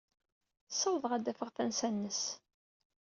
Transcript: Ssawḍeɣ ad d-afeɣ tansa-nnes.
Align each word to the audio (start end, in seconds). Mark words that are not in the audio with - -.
Ssawḍeɣ 0.69 1.11
ad 1.13 1.21
d-afeɣ 1.25 1.49
tansa-nnes. 1.51 2.21